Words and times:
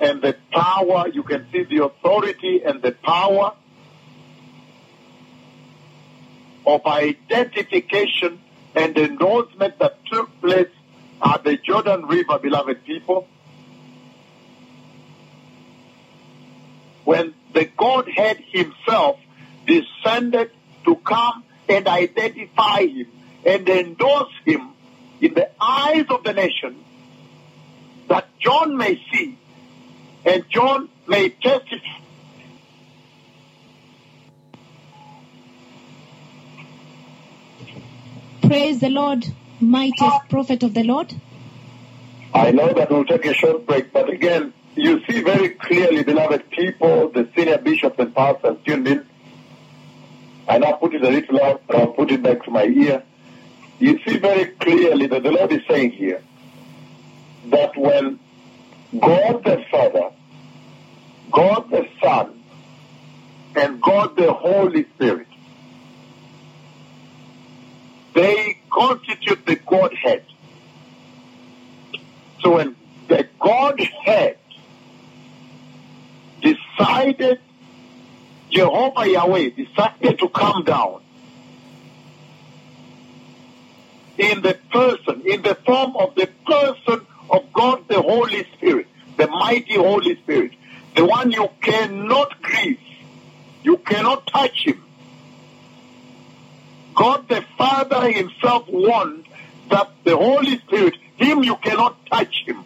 and 0.00 0.22
the 0.22 0.36
power. 0.50 1.08
You 1.08 1.22
can 1.22 1.46
see 1.52 1.64
the 1.64 1.84
authority 1.84 2.62
and 2.64 2.82
the 2.82 2.92
power 2.92 3.54
of 6.66 6.84
identification 6.84 8.40
and 8.74 8.96
endorsement 8.98 9.78
that 9.78 10.04
took 10.06 10.40
place 10.40 10.68
at 11.22 11.44
the 11.44 11.56
Jordan 11.56 12.06
River, 12.06 12.38
beloved 12.38 12.84
people. 12.84 13.26
When 17.04 17.34
the 17.54 17.64
Godhead 17.64 18.42
himself 18.50 19.18
descended 19.66 20.50
to 20.84 20.96
come 20.96 21.44
and 21.68 21.86
identify 21.86 22.86
him 22.86 23.06
and 23.44 23.68
endorse 23.68 24.32
him 24.44 24.70
in 25.20 25.34
the 25.34 25.50
eyes 25.60 26.06
of 26.10 26.24
the 26.24 26.32
nation 26.32 26.84
that 28.08 28.28
John 28.38 28.76
may 28.76 29.00
see 29.12 29.38
and 30.26 30.44
John 30.50 30.88
may 31.06 31.28
testify. 31.30 31.76
Praise 38.42 38.80
the 38.80 38.90
Lord, 38.90 39.24
mightiest 39.60 40.28
prophet 40.28 40.62
of 40.62 40.74
the 40.74 40.82
Lord. 40.82 41.14
I 42.34 42.50
know 42.50 42.72
that 42.72 42.90
we'll 42.90 43.04
take 43.04 43.24
a 43.24 43.34
short 43.34 43.66
break, 43.66 43.92
but 43.92 44.10
again, 44.10 44.52
you 44.74 45.02
see 45.06 45.22
very 45.22 45.50
clearly, 45.50 46.02
beloved 46.02 46.50
people, 46.50 47.08
the 47.08 47.28
senior 47.34 47.58
bishops 47.58 47.98
and 47.98 48.14
pastors 48.14 48.58
tuned 48.64 48.86
in. 48.88 49.06
I 50.48 50.58
now 50.58 50.72
put 50.72 50.94
it 50.94 51.02
a 51.02 51.08
little 51.08 51.36
loud, 51.36 51.60
but 51.66 51.76
I'll 51.76 51.86
put 51.92 52.10
it 52.10 52.22
back 52.22 52.44
to 52.44 52.50
my 52.50 52.64
ear. 52.64 53.02
You 53.78 53.98
see 54.06 54.18
very 54.18 54.46
clearly 54.46 55.06
that 55.06 55.22
the 55.22 55.30
Lord 55.30 55.52
is 55.52 55.62
saying 55.68 55.92
here 55.92 56.22
that 57.46 57.76
when 57.76 58.18
God 58.98 59.44
the 59.44 59.64
Father, 59.70 60.10
God 61.36 61.70
the 61.70 61.86
Son, 62.02 62.42
and 63.56 63.82
God 63.82 64.16
the 64.16 64.32
Holy 64.32 64.86
Spirit, 64.94 65.26
they 68.14 68.56
constitute 68.70 69.44
the 69.44 69.56
Godhead. 69.56 70.24
So 72.40 72.54
when 72.54 72.74
the 73.08 73.28
Godhead 73.38 74.38
decided, 76.40 77.40
Jehovah 78.48 79.06
Yahweh 79.06 79.50
decided 79.50 80.18
to 80.18 80.28
come 80.30 80.64
down 80.64 81.02
in 84.16 84.40
the 84.40 84.58
person, 84.72 85.20
in 85.26 85.42
the 85.42 85.54
form 85.66 85.96
of 85.96 86.14
the 86.14 86.30
person 86.46 87.06
of 87.28 87.52
God 87.52 87.86
the 87.88 88.00
Holy 88.00 88.46
Spirit, 88.54 88.86
the 89.18 89.26
mighty 89.26 89.74
Holy 89.74 90.16
Spirit, 90.22 90.52
the 90.96 91.04
one 91.04 91.30
you 91.30 91.48
cannot 91.60 92.42
grieve, 92.42 92.80
you 93.62 93.76
cannot 93.76 94.26
touch 94.26 94.66
him. 94.66 94.82
God 96.94 97.28
the 97.28 97.44
Father 97.58 98.10
himself 98.10 98.66
warned 98.66 99.26
that 99.68 99.90
the 100.04 100.16
Holy 100.16 100.58
Spirit, 100.60 100.94
him 101.16 101.44
you 101.44 101.56
cannot 101.56 102.04
touch 102.06 102.44
him. 102.46 102.64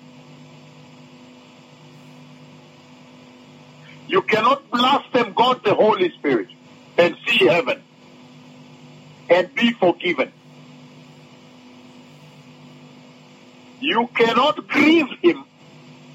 You 4.06 4.22
cannot 4.22 4.70
blaspheme 4.70 5.33
God 5.33 5.65
the 5.65 5.75
Holy 5.75 6.11
Spirit 6.12 6.48
and 6.97 7.17
see 7.27 7.47
heaven 7.47 7.83
and 9.28 9.53
be 9.55 9.72
forgiven. 9.72 10.33
You 13.81 14.09
cannot 14.15 14.69
grieve 14.69 15.09
him 15.22 15.44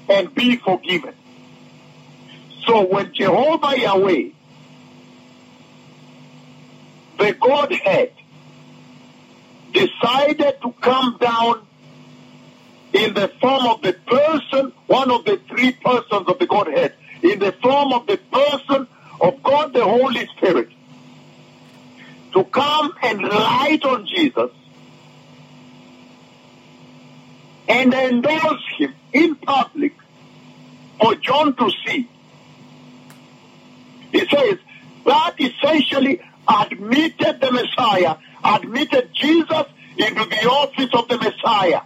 and 0.08 0.34
be 0.34 0.56
forgiven. 0.56 1.14
So 2.66 2.86
when 2.86 3.14
Jehovah 3.14 3.78
Yahweh, 3.78 4.30
the 7.18 7.32
Godhead, 7.34 8.12
decided 9.72 10.60
to 10.62 10.72
come 10.80 11.16
down 11.20 11.66
in 12.92 13.14
the 13.14 13.28
form 13.40 13.66
of 13.66 13.82
the 13.82 13.92
person, 13.92 14.72
one 14.86 15.10
of 15.10 15.24
the 15.24 15.40
three 15.48 15.72
persons 15.72 16.28
of 16.28 16.38
the 16.38 16.46
Godhead, 16.46 16.94
in 17.22 17.38
the 17.38 17.52
form 17.52 17.92
of 17.92 18.06
the 18.06 18.16
person 18.16 18.88
of 19.20 19.42
God 19.42 19.72
the 19.72 19.84
Holy 19.84 20.26
Spirit, 20.36 20.68
to 22.32 22.44
come 22.44 22.92
and 23.02 23.22
light 23.22 23.84
on 23.84 24.06
Jesus 24.06 24.50
and 27.68 27.92
endorse 27.94 28.62
him 28.78 28.94
in 29.12 29.34
public 29.36 29.94
for 31.00 31.14
John 31.16 31.54
to 31.56 31.70
see. 31.84 32.08
He 34.12 34.20
says 34.20 34.58
that 35.04 35.34
essentially 35.38 36.20
admitted 36.48 37.40
the 37.40 37.50
Messiah, 37.52 38.16
admitted 38.44 39.10
Jesus 39.14 39.66
into 39.96 40.24
the 40.24 40.48
office 40.48 40.90
of 40.92 41.08
the 41.08 41.18
Messiah, 41.18 41.82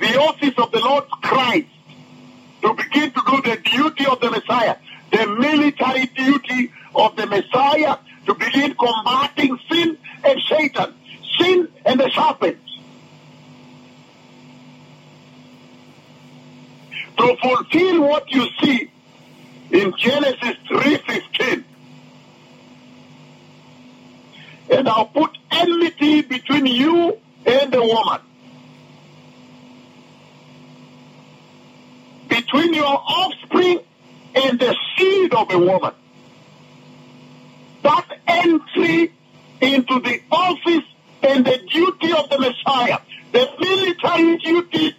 the 0.00 0.18
office 0.20 0.54
of 0.58 0.70
the 0.72 0.80
Lord 0.80 1.04
Christ, 1.22 1.68
to 2.62 2.74
begin 2.74 3.10
to 3.12 3.22
do 3.26 3.42
the 3.42 3.56
duty 3.56 4.06
of 4.06 4.20
the 4.20 4.30
Messiah, 4.30 4.76
the 5.10 5.26
military 5.26 6.06
duty 6.06 6.72
of 6.94 7.16
the 7.16 7.26
Messiah, 7.26 7.98
to 8.26 8.34
begin 8.34 8.74
combating 8.74 9.58
sin 9.70 9.98
and 10.24 10.40
Satan, 10.48 10.94
sin 11.38 11.68
and 11.84 12.00
the 12.00 12.10
serpent. 12.10 12.58
To 17.18 17.36
fulfill 17.36 18.02
what 18.02 18.30
you 18.30 18.46
see 18.60 18.90
in 19.70 19.92
Genesis 19.96 20.56
3.15. 20.68 21.64
And 24.70 24.88
I'll 24.88 25.06
put 25.06 25.36
enmity 25.50 26.22
between 26.22 26.66
you 26.66 27.18
and 27.46 27.72
the 27.72 27.82
woman. 27.82 28.20
Between 32.28 32.74
your 32.74 32.84
offspring 32.84 33.80
and 34.34 34.58
the 34.58 34.76
seed 34.96 35.34
of 35.34 35.50
a 35.50 35.58
woman. 35.58 35.92
That 37.82 38.18
entry 38.26 39.12
into 39.60 40.00
the 40.00 40.20
office 40.30 40.84
and 41.22 41.44
the 41.44 41.58
duty 41.58 42.12
of 42.12 42.28
the 42.30 42.38
Messiah, 42.38 42.98
the 43.32 43.48
military 43.60 44.38
duty 44.38 44.93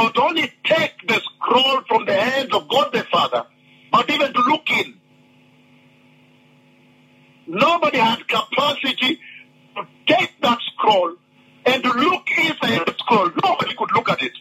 not 0.00 0.18
only 0.18 0.50
take 0.64 0.94
the 1.06 1.20
scroll 1.20 1.82
from 1.86 2.06
the 2.06 2.14
hands 2.14 2.54
of 2.54 2.66
God 2.68 2.90
the 2.92 3.04
Father, 3.12 3.44
but 3.92 4.08
even 4.10 4.32
to 4.32 4.40
look 4.40 4.70
in. 4.70 4.94
Nobody 7.46 7.98
had 7.98 8.26
capacity 8.26 9.20
to 9.76 9.86
take 10.06 10.32
that 10.40 10.58
scroll 10.72 11.16
and 11.66 11.82
to 11.82 11.92
look 11.92 12.26
inside 12.38 12.86
the 12.86 12.94
scroll. 12.98 13.30
Nobody 13.44 13.74
could 13.74 13.92
look 13.92 14.08
at 14.08 14.22
it. 14.22 14.32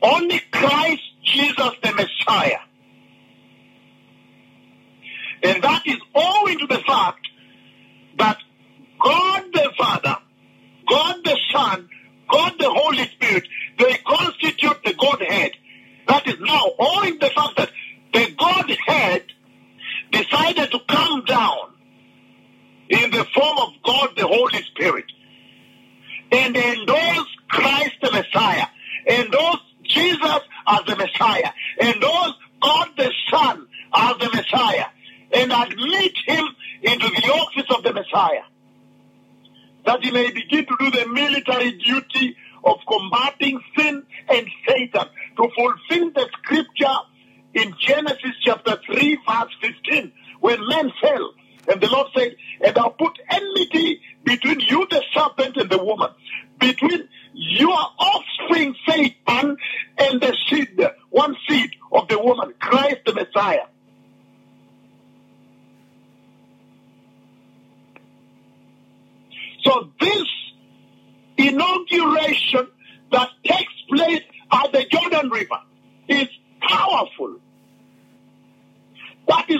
Only 0.00 0.40
Christ 0.50 1.02
Jesus 1.22 1.72
the 1.82 1.92
Messiah. 1.92 2.60
And 5.42 5.62
that 5.62 5.82
is 5.86 5.98
owing 6.14 6.58
to 6.60 6.66
the 6.66 6.82
fact 6.86 7.26
that 8.18 8.38
God 8.98 9.44
the 9.52 9.70
Father, 9.76 10.16
God 10.88 11.16
the 11.24 11.38
Son, 11.52 11.88
God 12.30 12.54
the 12.58 12.70
Holy 12.70 13.04
Spirit, 13.08 13.44
they 13.78 13.94
constitute 14.06 14.82
the 14.84 14.94
Godhead. 14.94 15.52
That 16.08 16.26
is 16.26 16.36
now 16.40 16.64
owing 16.78 17.18
the 17.18 17.30
fact 17.30 17.56
that 17.56 17.70
the 18.12 18.34
Godhead 18.36 19.24
decided 20.10 20.70
to 20.70 20.78
come 20.88 21.24
down 21.24 21.74
in 22.88 23.10
the 23.10 23.24
form 23.34 23.58
of 23.58 23.70
God 23.84 24.10
the 24.16 24.26
Holy 24.26 24.62
Spirit 24.62 25.06
and 26.32 26.56
endorse 26.56 27.28
Christ 27.48 27.94
the 28.02 28.10
Messiah, 28.12 28.66
endorse 29.08 29.60
Jesus 29.84 30.40
as 30.66 30.80
the 30.86 30.96
Messiah, 31.86 31.94
endorse 31.94 32.34
God 32.62 32.88
the 32.96 33.12
Son 33.30 33.66
as 33.94 34.18
the 34.18 34.30
Messiah, 34.34 34.86
and 35.32 35.52
admit 35.52 36.12
him 36.26 36.44
into 36.82 37.08
the 37.08 37.32
office 37.32 37.76
of 37.76 37.82
the 37.82 37.92
Messiah. 37.92 38.42
That 39.84 40.04
he 40.04 40.10
may 40.10 40.30
begin 40.30 40.66
to 40.66 40.76
do 40.78 40.90
the 40.90 41.08
military 41.08 41.72
duty 41.72 42.36
of 42.64 42.78
combating 42.88 43.60
sin 43.76 44.02
and 44.28 44.46
Satan 44.68 45.06
to 45.36 45.48
fulfill 45.54 46.10
the 46.10 46.28
scripture 46.38 46.96
in 47.54 47.74
Genesis 47.80 48.32
chapter 48.44 48.78
3 48.86 49.18
verse 49.28 49.56
15 49.60 50.12
when 50.40 50.66
men 50.68 50.92
fell 51.00 51.32
and 51.68 51.80
the 51.80 51.88
Lord 51.88 52.08
said, 52.16 52.36
and 52.64 52.78
I'll 52.78 52.90
put 52.90 53.18
enmity 53.30 54.00
between 54.24 54.60
you 54.60 54.86
the 54.88 55.02
serpent 55.14 55.56
and 55.56 55.70
So 55.70 55.78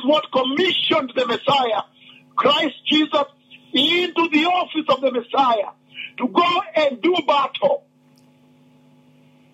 what 0.07 0.25
commissioned 0.33 1.13
the 1.15 1.27
Messiah, 1.27 1.83
Christ 2.35 2.75
Jesus, 2.87 3.25
into 3.73 4.29
the 4.31 4.45
office 4.47 4.87
of 4.89 5.01
the 5.01 5.13
Messiah 5.13 5.73
to 6.19 6.29
go 6.29 6.63
and 6.75 7.01
do 7.03 7.15
battle. 7.27 7.85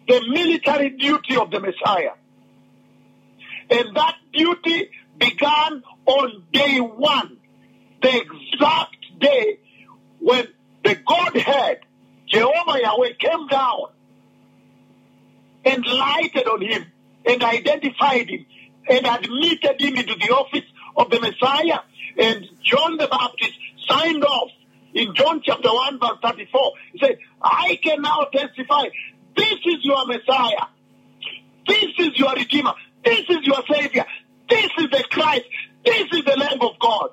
The 0.09 0.21
military 0.29 0.91
duty 0.91 1.37
of 1.37 1.51
the 1.51 1.61
Messiah. 1.61 2.13
And 3.71 3.97
that 3.97 4.17
duty 4.33 4.91
began 5.19 5.83
on 6.07 6.45
day 6.53 6.79
one, 6.79 7.39
the 8.03 8.23
exact 8.23 8.97
day 9.19 9.61
when 10.21 10.49
the 10.85 10.97
Godhead, 10.97 11.81
Jehovah 12.27 12.81
Yahweh, 12.81 13.13
came 13.19 13.47
down 13.47 13.79
and 15.65 15.87
lighted 15.87 16.47
on 16.49 16.61
him 16.61 16.87
and 17.25 17.43
identified 17.43 18.29
him 18.29 18.47
and 18.89 19.07
admitted 19.07 19.81
him 19.81 19.97
into 19.97 20.15
the 20.15 20.33
office 20.35 20.69
of 20.97 21.11
the 21.11 21.21
Messiah. 21.21 21.81
And 22.19 22.47
John 22.63 22.97
the 22.97 23.09
Baptist 23.09 23.55
signed 23.89 24.25
off 24.25 24.51
in 24.95 25.15
John 25.15 25.41
chapter 25.45 25.69
1 25.69 25.99
verse 26.01 26.19
34. 26.23 26.73
He 26.93 26.99
said, 26.99 27.19
I 27.41 27.79
can 27.83 28.03
now 28.03 28.27
testify, 28.33 28.85
this 29.37 29.59
is 29.65 29.77
your 29.83 30.07
Messiah. 30.07 30.67
This 31.67 31.93
is 31.99 32.19
your 32.19 32.35
Redeemer. 32.35 32.75
This 33.05 33.25
is 33.29 33.39
your 33.43 33.63
Savior. 33.73 34.05
This 34.49 34.71
is 34.79 34.91
the 34.91 35.05
Christ. 35.11 35.45
This 35.85 36.07
is 36.13 36.25
the 36.25 36.37
Lamb 36.37 36.61
of 36.61 36.79
God. 36.79 37.11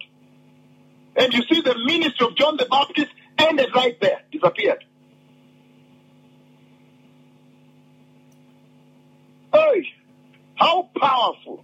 And 1.16 1.34
you 1.34 1.42
see 1.52 1.62
the 1.62 1.76
ministry 1.86 2.28
of 2.28 2.36
John 2.36 2.58
the 2.58 2.66
Baptist 2.66 3.12
ended 3.38 3.70
right 3.76 4.00
there, 4.02 4.22
disappeared. 4.32 4.84
Hey, 9.54 9.88
how 10.60 10.90
powerful. 11.00 11.64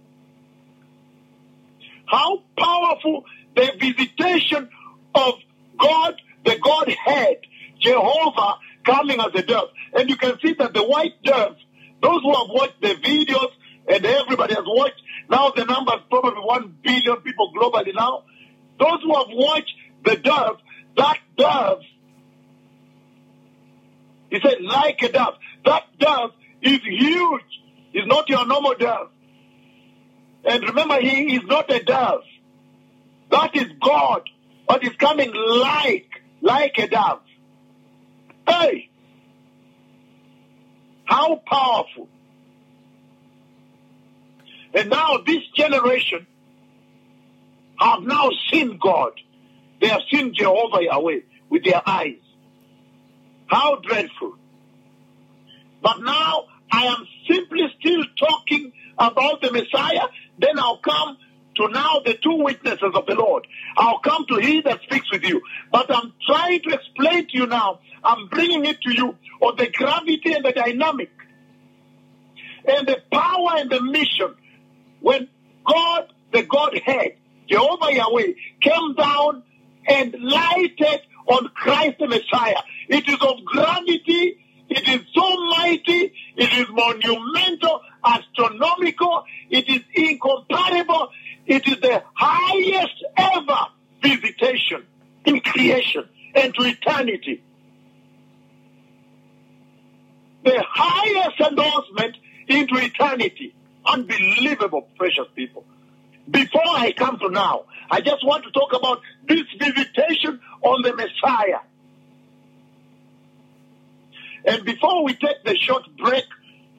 How 2.06 2.42
powerful 2.58 3.24
the 3.54 3.72
visitation 3.78 4.68
of 5.14 5.34
God, 5.78 6.14
the 6.44 6.58
Godhead, 6.58 7.40
Jehovah, 7.80 8.54
coming 8.84 9.20
as 9.20 9.34
a 9.34 9.42
dove. 9.42 9.68
And 9.94 10.08
you 10.08 10.16
can 10.16 10.38
see 10.40 10.54
that 10.54 10.72
the 10.72 10.82
white 10.82 11.22
dove, 11.22 11.56
those 12.02 12.22
who 12.22 12.34
have 12.34 12.48
watched 12.48 12.80
the 12.80 12.94
videos, 12.94 13.50
and 13.88 14.04
everybody 14.04 14.54
has 14.54 14.64
watched, 14.66 15.02
now 15.28 15.50
the 15.50 15.64
number 15.64 15.92
is 15.94 16.02
probably 16.08 16.40
one 16.40 16.76
billion 16.82 17.16
people 17.18 17.52
globally 17.54 17.94
now. 17.94 18.24
Those 18.78 19.02
who 19.02 19.14
have 19.14 19.28
watched 19.30 19.74
the 20.04 20.16
dove, 20.16 20.58
that 20.96 21.18
dove, 21.36 21.80
he 24.30 24.40
said, 24.40 24.60
like 24.62 25.02
a 25.02 25.12
dove. 25.12 25.34
That 25.64 25.84
dove 25.98 26.30
is 26.62 26.80
huge. 26.82 27.42
It's 27.96 28.06
not 28.06 28.28
your 28.28 28.44
normal 28.44 28.74
dove. 28.74 29.08
And 30.44 30.62
remember, 30.64 31.00
he 31.00 31.34
is 31.34 31.44
not 31.44 31.72
a 31.72 31.82
dove. 31.82 32.24
That 33.30 33.56
is 33.56 33.68
God, 33.82 34.28
but 34.68 34.84
is 34.84 34.94
coming 34.98 35.32
like, 35.32 36.10
like 36.42 36.74
a 36.76 36.88
dove. 36.88 37.22
Hey! 38.46 38.90
How 41.06 41.36
powerful. 41.36 42.10
And 44.74 44.90
now 44.90 45.16
this 45.26 45.42
generation 45.56 46.26
have 47.78 48.02
now 48.02 48.28
seen 48.52 48.76
God. 48.76 49.12
They 49.80 49.88
have 49.88 50.02
seen 50.12 50.34
Jehovah 50.34 50.84
Yahweh 50.84 51.20
with 51.48 51.64
their 51.64 51.80
eyes. 51.86 52.20
How 53.46 53.76
dreadful. 53.76 54.36
But 55.80 56.02
now 56.02 56.44
I 56.70 56.86
am 56.86 57.06
simply 57.28 57.62
still 57.80 58.04
talking 58.18 58.72
about 58.98 59.40
the 59.42 59.52
Messiah. 59.52 60.08
Then 60.38 60.58
I'll 60.58 60.78
come 60.78 61.18
to 61.56 61.68
now 61.68 62.00
the 62.04 62.14
two 62.14 62.42
witnesses 62.42 62.92
of 62.94 63.06
the 63.06 63.14
Lord. 63.14 63.46
I'll 63.76 64.00
come 64.00 64.26
to 64.28 64.36
he 64.36 64.60
that 64.62 64.82
speaks 64.82 65.10
with 65.10 65.24
you. 65.24 65.40
But 65.72 65.94
I'm 65.94 66.12
trying 66.26 66.60
to 66.62 66.74
explain 66.74 67.28
to 67.28 67.38
you 67.38 67.46
now. 67.46 67.80
I'm 68.04 68.28
bringing 68.28 68.64
it 68.64 68.80
to 68.82 68.94
you 68.94 69.16
on 69.40 69.56
the 69.56 69.68
gravity 69.70 70.32
and 70.32 70.44
the 70.44 70.52
dynamic 70.52 71.10
and 72.66 72.86
the 72.86 72.98
power 73.12 73.50
and 73.56 73.70
the 73.70 73.80
mission 73.80 74.34
when 75.00 75.28
God, 75.66 76.12
the 76.32 76.42
Godhead, 76.42 77.16
Jehovah 77.48 77.92
Yahweh, 77.92 78.32
came 78.60 78.94
down 78.94 79.42
and 79.88 80.14
lighted 80.20 81.00
on 81.26 81.48
Christ 81.54 81.98
the 81.98 82.08
Messiah. 82.08 82.62
It 82.88 83.08
is 83.08 83.18
of 83.20 83.44
gravity. 83.44 84.38
It 84.68 84.88
is 84.88 85.00
so 85.14 85.44
mighty. 85.46 86.12
It 86.36 86.52
is 86.52 86.66
monumental, 86.70 87.80
astronomical. 88.04 89.24
It 89.50 89.68
is 89.68 89.80
incomparable. 89.94 91.08
It 91.46 91.66
is 91.66 91.80
the 91.80 92.02
highest 92.14 93.04
ever 93.16 93.58
visitation 94.02 94.84
in 95.24 95.40
creation 95.40 96.08
and 96.34 96.54
to 96.54 96.62
eternity. 96.62 97.42
The 100.44 100.62
highest 100.68 101.40
endorsement 101.40 102.16
into 102.48 102.76
eternity. 102.76 103.54
Unbelievable, 103.84 104.88
precious 104.96 105.26
people. 105.34 105.64
Before 106.30 106.62
I 106.66 106.92
come 106.92 107.18
to 107.20 107.30
now, 107.30 107.64
I 107.90 108.00
just 108.00 108.24
want 108.26 108.44
to 108.44 108.50
talk 108.50 108.72
about 108.72 109.00
this 109.28 109.44
visitation 109.58 110.40
on 110.62 110.82
the 110.82 110.94
Messiah. 110.94 111.60
And 114.46 114.64
before 114.64 115.04
we 115.04 115.14
take 115.14 115.44
the 115.44 115.56
short 115.56 115.82
break, 115.98 116.24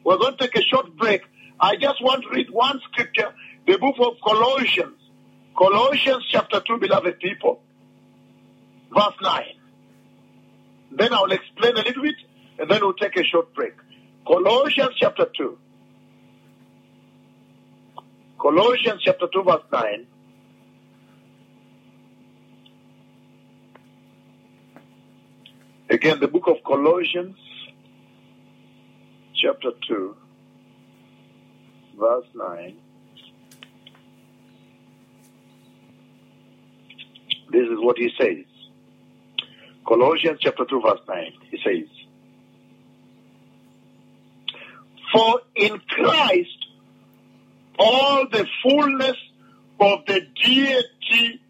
we're 0.03 0.17
going 0.17 0.37
to 0.37 0.47
take 0.47 0.55
a 0.55 0.63
short 0.63 0.95
break. 0.95 1.21
I 1.59 1.75
just 1.75 2.01
want 2.01 2.23
to 2.23 2.29
read 2.29 2.49
one 2.49 2.79
scripture, 2.91 3.33
the 3.65 3.77
book 3.77 3.95
of 3.99 4.13
Colossians. 4.23 4.97
Colossians 5.57 6.23
chapter 6.31 6.61
2, 6.65 6.77
beloved 6.77 7.19
people, 7.19 7.61
verse 8.93 9.15
9. 9.21 9.43
Then 10.91 11.13
I'll 11.13 11.31
explain 11.31 11.73
a 11.73 11.81
little 11.81 12.03
bit, 12.03 12.15
and 12.59 12.69
then 12.69 12.79
we'll 12.81 12.93
take 12.93 13.17
a 13.17 13.23
short 13.23 13.53
break. 13.53 13.73
Colossians 14.25 14.91
chapter 14.97 15.25
2. 15.35 15.57
Colossians 18.39 19.01
chapter 19.03 19.27
2, 19.33 19.43
verse 19.43 19.63
9. 19.73 20.07
Again, 25.89 26.19
the 26.19 26.27
book 26.27 26.47
of 26.47 26.57
Colossians, 26.65 27.35
chapter 29.37 29.69
2, 29.87 30.15
verse 31.99 32.25
9. 32.33 32.77
This 37.51 37.63
is 37.63 37.77
what 37.79 37.97
he 37.97 38.09
says. 38.19 38.45
Colossians 39.87 40.39
chapter 40.41 40.65
2, 40.65 40.81
verse 40.81 40.99
9. 41.07 41.33
He 41.51 41.57
says, 41.63 41.87
For 45.13 45.41
in 45.55 45.79
Christ 45.87 46.65
all 47.79 48.27
the 48.29 48.45
fullness 48.63 49.17
of 49.79 49.99
the 50.07 50.21
deity 50.43 51.41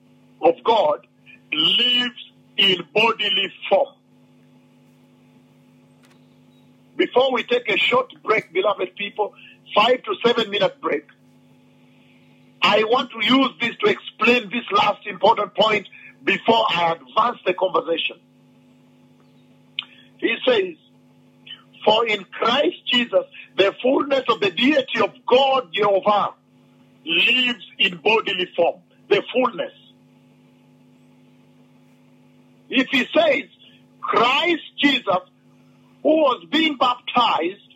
of 0.41 0.55
God 0.63 1.07
lives 1.51 2.31
in 2.57 2.83
bodily 2.93 3.51
form. 3.69 3.96
Before 6.97 7.31
we 7.31 7.43
take 7.43 7.69
a 7.69 7.77
short 7.77 8.11
break, 8.23 8.51
beloved 8.51 8.95
people, 8.95 9.33
five 9.75 10.03
to 10.03 10.15
seven 10.25 10.49
minute 10.49 10.81
break, 10.81 11.05
I 12.61 12.83
want 12.83 13.11
to 13.11 13.23
use 13.23 13.51
this 13.61 13.75
to 13.77 13.89
explain 13.89 14.49
this 14.49 14.65
last 14.71 15.05
important 15.05 15.55
point 15.55 15.87
before 16.23 16.65
I 16.69 16.93
advance 16.93 17.37
the 17.45 17.53
conversation. 17.53 18.17
He 20.17 20.35
says, 20.45 20.73
For 21.85 22.07
in 22.07 22.23
Christ 22.25 22.77
Jesus, 22.91 23.25
the 23.55 23.73
fullness 23.81 24.23
of 24.29 24.39
the 24.39 24.49
deity 24.49 24.99
of 25.01 25.11
God, 25.27 25.69
Jehovah, 25.71 26.33
lives 27.05 27.65
in 27.77 27.97
bodily 27.97 28.47
form. 28.55 28.81
The 29.09 29.23
fullness. 29.31 29.71
If 32.69 32.87
he 32.89 33.07
says, 33.15 33.43
Christ 34.01 34.63
Jesus, 34.81 35.05
who 36.07 36.15
was 36.21 36.45
being 36.49 36.77
baptized 36.77 37.75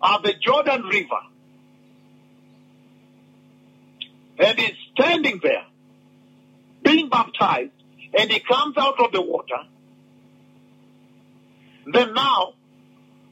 at 0.00 0.22
the 0.22 0.32
Jordan 0.40 0.84
River, 0.84 1.22
and 4.38 4.60
is 4.60 4.76
standing 4.92 5.40
there, 5.42 5.66
being 6.84 7.08
baptized, 7.08 7.72
and 8.16 8.30
he 8.30 8.38
comes 8.38 8.76
out 8.78 9.00
of 9.00 9.10
the 9.10 9.20
water, 9.20 9.58
then 11.92 12.14
now 12.14 12.52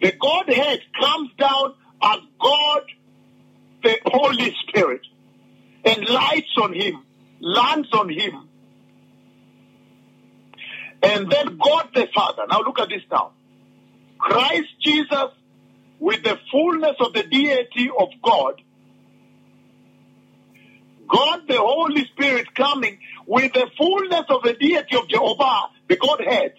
the 0.00 0.10
Godhead 0.10 0.80
comes 1.00 1.30
down 1.38 1.74
as 2.02 2.18
God, 2.42 2.82
the 3.84 3.96
Holy 4.06 4.56
Spirit, 4.66 5.02
and 5.84 6.08
lights 6.08 6.52
on 6.60 6.72
him, 6.72 7.04
lands 7.38 7.92
on 7.92 8.08
him. 8.08 8.48
And 11.06 11.30
then 11.30 11.56
God 11.56 11.90
the 11.94 12.08
Father. 12.12 12.42
Now 12.48 12.62
look 12.62 12.80
at 12.80 12.88
this 12.88 13.02
now. 13.10 13.30
Christ 14.18 14.68
Jesus 14.82 15.30
with 16.00 16.25
the 16.25 16.36
fullness 16.50 16.96
of 16.98 17.12
the 17.12 17.22
deity 17.22 17.90
of 17.96 18.08
God. 18.22 18.60
God 21.08 21.42
the 21.46 21.58
Holy 21.58 22.04
Spirit 22.06 22.54
coming 22.56 22.98
with 23.25 23.52
the 23.52 23.68
fullness 23.78 24.25
of 24.28 24.42
the 24.42 24.54
deity 24.54 24.96
of 24.96 25.08
Jehovah, 25.08 25.68
the 25.88 25.96
Godhead. 25.96 26.54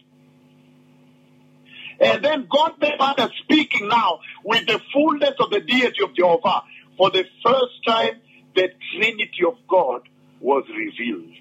And 1.99 2.23
then 2.23 2.47
God 2.49 2.75
the 2.79 2.91
Father 2.97 3.29
speaking 3.43 3.89
now 3.89 4.19
with 4.45 4.65
the 4.65 4.79
fullness 4.93 5.33
of 5.39 5.49
the 5.49 5.59
deity 5.59 6.03
of 6.03 6.15
Jehovah. 6.15 6.61
For 6.95 7.11
the 7.11 7.25
first 7.43 7.85
time, 7.85 8.21
the 8.55 8.69
Trinity 8.95 9.43
of 9.45 9.57
God 9.67 10.07
was 10.39 10.63
revealed. 10.69 11.33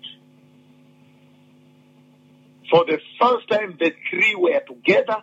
For 2.70 2.84
the 2.84 2.98
first 3.20 3.48
time, 3.48 3.76
the 3.78 3.92
three 4.10 4.34
were 4.34 4.60
together 4.66 5.22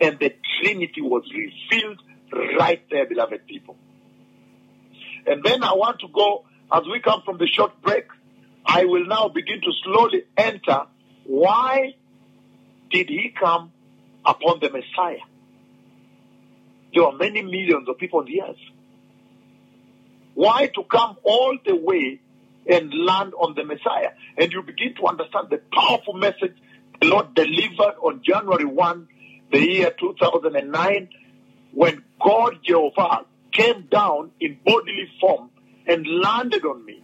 and 0.00 0.18
the 0.18 0.34
Trinity 0.60 1.00
was 1.00 1.24
revealed 1.32 2.00
right 2.58 2.82
there, 2.90 3.06
beloved 3.06 3.46
people. 3.46 3.76
And 5.26 5.42
then 5.42 5.62
I 5.62 5.72
want 5.72 6.00
to 6.00 6.08
go, 6.08 6.44
as 6.72 6.82
we 6.90 7.00
come 7.00 7.22
from 7.24 7.38
the 7.38 7.46
short 7.46 7.80
break, 7.82 8.06
I 8.66 8.84
will 8.84 9.06
now 9.06 9.28
begin 9.28 9.60
to 9.60 9.72
slowly 9.82 10.24
enter 10.36 10.86
why 11.26 11.94
did 12.90 13.08
he 13.08 13.32
come 13.38 13.72
upon 14.24 14.60
the 14.60 14.70
Messiah? 14.70 15.24
There 16.94 17.04
are 17.04 17.16
many 17.16 17.42
millions 17.42 17.88
of 17.88 17.98
people 17.98 18.20
on 18.20 18.26
the 18.26 18.42
earth. 18.42 18.56
Why 20.34 20.66
to 20.74 20.84
come 20.84 21.16
all 21.22 21.56
the 21.64 21.74
way 21.76 22.20
and 22.66 22.92
land 22.92 23.32
on 23.34 23.54
the 23.54 23.64
Messiah? 23.64 24.10
And 24.36 24.52
you 24.52 24.62
begin 24.62 24.94
to 24.96 25.06
understand 25.06 25.48
the 25.50 25.60
powerful 25.72 26.14
message 26.14 26.54
the 27.00 27.06
Lord 27.08 27.34
delivered 27.34 27.96
on 28.02 28.22
January 28.24 28.64
1, 28.64 29.08
the 29.52 29.58
year 29.58 29.94
2009, 29.98 31.08
when 31.72 32.04
God 32.20 32.58
Jehovah 32.64 33.26
came 33.52 33.86
down 33.90 34.30
in 34.40 34.58
bodily 34.64 35.10
form 35.20 35.50
and 35.86 36.06
landed 36.06 36.64
on 36.64 36.84
me. 36.84 37.02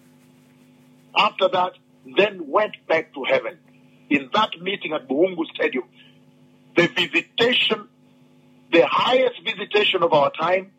After 1.17 1.49
that, 1.49 1.73
then 2.17 2.49
went 2.49 2.77
back 2.89 3.13
to 3.15 3.25
heaven. 3.25 3.59
In 4.09 4.31
that 4.35 4.51
meeting 4.61 4.93
at 4.93 5.09
Bukhungu 5.09 5.45
Stadium, 5.55 5.85
the 6.77 6.87
visitation, 6.89 7.89
the 8.73 8.87
highest 8.87 9.43
visitation 9.45 10.03
of 10.03 10.13
our 10.13 10.31
time, 10.33 10.73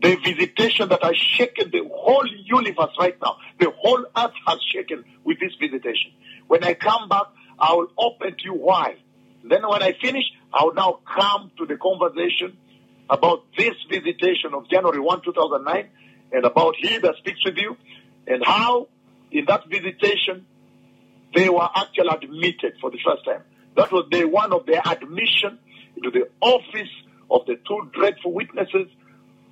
the 0.00 0.16
visitation 0.16 0.88
that 0.88 1.02
has 1.02 1.16
shaken 1.16 1.70
the 1.70 1.88
whole 1.90 2.26
universe 2.26 2.90
right 2.98 3.16
now. 3.22 3.36
The 3.58 3.70
whole 3.70 4.04
earth 4.16 4.32
has 4.46 4.58
shaken 4.72 5.04
with 5.24 5.38
this 5.40 5.52
visitation. 5.58 6.12
When 6.46 6.64
I 6.64 6.74
come 6.74 7.08
back, 7.08 7.26
I 7.58 7.74
will 7.74 7.88
open 7.98 8.32
to 8.32 8.44
you 8.44 8.54
why. 8.54 8.96
Then 9.42 9.68
when 9.68 9.82
I 9.82 9.92
finish, 10.00 10.24
I 10.52 10.64
will 10.64 10.74
now 10.74 11.00
come 11.04 11.50
to 11.58 11.66
the 11.66 11.76
conversation 11.76 12.56
about 13.10 13.44
this 13.56 13.74
visitation 13.90 14.54
of 14.54 14.68
January 14.70 15.00
1, 15.00 15.22
2009, 15.22 15.88
and 16.32 16.44
about 16.44 16.74
He 16.78 16.98
that 16.98 17.16
speaks 17.18 17.44
with 17.44 17.56
you, 17.58 17.76
and 18.26 18.42
how 18.44 18.88
in 19.30 19.44
that 19.46 19.68
visitation 19.68 20.46
they 21.34 21.48
were 21.48 21.68
actually 21.76 22.08
admitted 22.08 22.74
for 22.80 22.90
the 22.90 22.98
first 23.04 23.24
time. 23.24 23.42
That 23.76 23.92
was 23.92 24.06
day 24.10 24.24
one 24.24 24.52
of 24.52 24.66
their 24.66 24.82
admission 24.84 25.58
into 25.96 26.10
the 26.10 26.28
office 26.40 26.90
of 27.30 27.44
the 27.46 27.56
two 27.66 27.90
dreadful 27.92 28.32
witnesses 28.32 28.88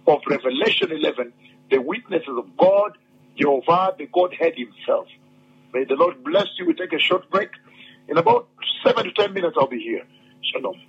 of 0.07 0.21
Revelation 0.29 0.93
11, 0.93 1.33
the 1.71 1.79
witnesses 1.79 2.35
of 2.37 2.57
God, 2.57 2.97
Jehovah, 3.37 3.95
the 3.99 4.07
Godhead 4.07 4.55
Himself. 4.57 5.07
May 5.73 5.85
the 5.85 5.95
Lord 5.95 6.23
bless 6.23 6.47
you. 6.59 6.67
We 6.67 6.75
take 6.75 6.93
a 6.93 6.99
short 6.99 7.31
break. 7.31 7.51
In 8.09 8.19
about 8.19 8.49
seven 8.85 9.05
to 9.05 9.13
ten 9.13 9.33
minutes, 9.33 9.57
I'll 9.59 9.69
be 9.69 9.81
here. 9.81 10.05
Shalom. 10.53 10.81